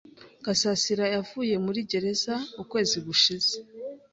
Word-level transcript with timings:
Gasasira 0.45 1.05
yavuye 1.15 1.55
muri 1.65 1.79
gereza 1.91 2.35
ukwezi 2.63 2.97
gushize. 3.07 3.53